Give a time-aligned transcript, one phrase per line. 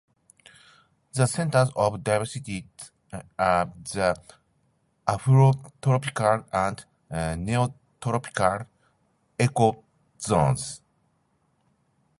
[1.13, 2.65] The centres of diversity
[3.37, 4.19] are the
[5.07, 6.83] Afrotropical and
[7.45, 8.65] Neotropical
[9.37, 10.81] ecozones.